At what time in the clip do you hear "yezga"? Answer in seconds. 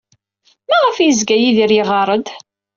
1.07-1.35